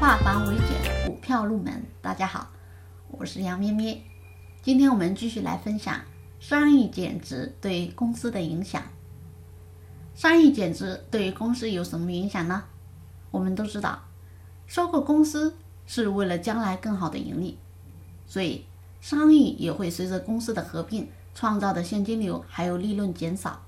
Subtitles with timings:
[0.00, 1.84] 化繁为简，股票入门。
[2.00, 2.46] 大家好，
[3.08, 4.00] 我是杨咩咩。
[4.62, 6.00] 今天我们继续来分享
[6.38, 8.80] 商业减值对公司的影响。
[10.14, 12.62] 商业减值对公司有什么影响呢？
[13.32, 14.04] 我们都知道，
[14.68, 17.58] 收购公司是为了将来更好的盈利，
[18.24, 18.66] 所以
[19.00, 23.62] 商业也会随着公司的合并创造的现金流还有利润减少。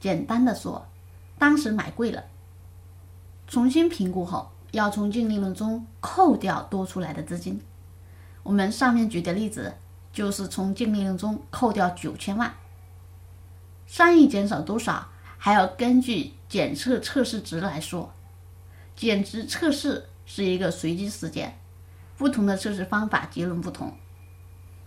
[0.00, 0.86] 简单的说，
[1.38, 2.24] 当时买贵了，
[3.46, 4.50] 重新评估后。
[4.72, 7.60] 要从净利润中扣掉多出来的资金。
[8.42, 9.74] 我们上面举的例子
[10.12, 12.54] 就是从净利润中扣掉九千万。
[13.86, 18.12] 商业减少多少，还要根据检测测试值来说。
[18.94, 21.58] 减值测试是一个随机事件，
[22.16, 23.92] 不同的测试方法结论不同。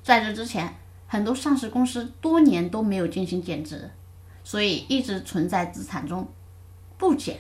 [0.01, 0.75] 在这之前，
[1.07, 3.91] 很多上市公司多年都没有进行减值，
[4.43, 6.27] 所以一直存在资产中，
[6.97, 7.39] 不减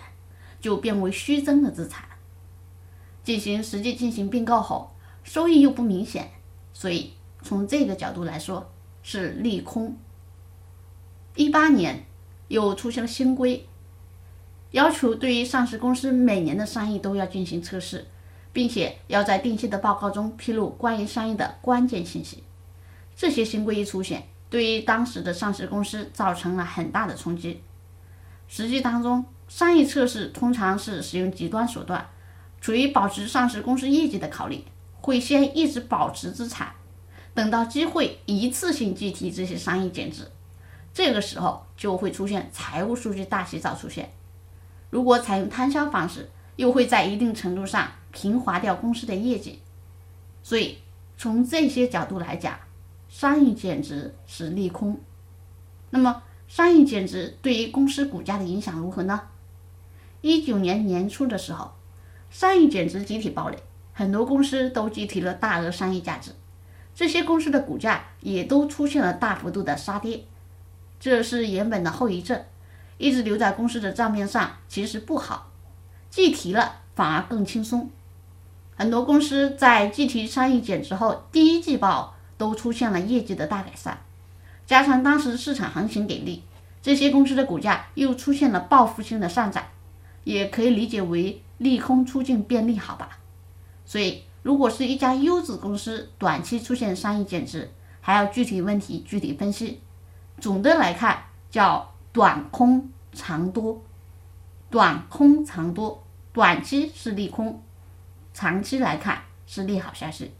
[0.59, 2.05] 就变为虚增的资产。
[3.23, 4.93] 进行实际进行并购后，
[5.23, 6.29] 收益又不明显，
[6.73, 8.69] 所以从这个角度来说
[9.01, 9.95] 是利空。
[11.35, 12.05] 一八年
[12.49, 13.65] 又出现了新规，
[14.71, 18.05] 要求对于上市公司每年的商业都要进行测试，
[18.51, 22.43] 并且要在定期的报告中披露关于商业的关键信息。
[23.15, 27.61] 这些新规一出现，对于当时的上市公司造成了很大的冲击。
[28.47, 32.09] 实际当中，商业测试通常是使用极端手段。
[32.63, 34.63] 处于保持上市公司业绩的考虑，
[35.01, 36.73] 会先一直保持资产，
[37.33, 40.31] 等到机会一次性计提这些商业减值，
[40.93, 44.13] 这个时候就会出现财务数据大洗澡出现。
[44.89, 49.59] 如果采用摊销方式，又会在一定程度上平滑掉公司的业绩。
[50.41, 50.77] 所以
[51.17, 52.57] 从这些角度来讲，
[53.09, 54.97] 商业减值是利空。
[55.89, 59.19] 那么商业减值对于公司股价的影响如何呢？
[60.21, 61.69] 一九年年初的时候。
[62.33, 63.59] 商业减值集体暴雷，
[63.93, 66.31] 很多公司都集体了大额商业价值，
[66.95, 70.25] 这些公司的股价也都出现了大幅度的杀跌，
[70.99, 72.43] 这是原本的后遗症，
[72.97, 74.53] 一直留在公司的账面上。
[74.67, 75.51] 其实不好，
[76.09, 77.91] 计提了反而更轻松。
[78.75, 83.99] 很多公司在计提商业减值后，第一季报都出现了业绩的大改善，
[84.65, 86.41] 加上当时市场行情给力，
[86.81, 89.63] 这些公司的股价又出现了报复性的上涨，
[90.23, 91.39] 也可以理解为。
[91.59, 93.19] 利空出尽变利好吧，
[93.85, 99.79] 所以如果是一家优质公司短期出现商业减值，还要具体问题具体分析。
[100.41, 103.81] 总的来看，叫短空长多，
[104.69, 106.03] 短空长多，
[106.33, 107.61] 短期是利空，
[108.33, 110.33] 长期来看是利好消息。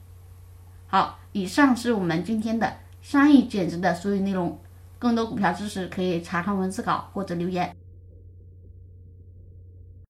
[0.87, 4.59] 好，以上是我们今天的商业减值的所有内容。
[4.99, 7.73] 更多股票知识可以查看文字稿或者留言。